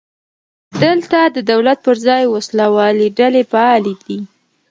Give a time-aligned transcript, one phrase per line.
[0.83, 4.19] دلته د دولت پر ځای وسله والې ډلې فعالې دي.